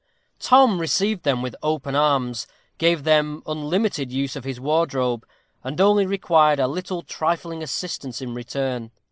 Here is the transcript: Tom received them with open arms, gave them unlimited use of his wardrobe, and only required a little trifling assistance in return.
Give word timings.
Tom 0.39 0.79
received 0.81 1.21
them 1.21 1.43
with 1.43 1.55
open 1.61 1.95
arms, 1.95 2.47
gave 2.79 3.03
them 3.03 3.43
unlimited 3.45 4.11
use 4.11 4.35
of 4.35 4.45
his 4.45 4.59
wardrobe, 4.59 5.27
and 5.63 5.79
only 5.79 6.07
required 6.07 6.59
a 6.59 6.67
little 6.67 7.03
trifling 7.03 7.61
assistance 7.61 8.19
in 8.19 8.33
return. 8.33 8.89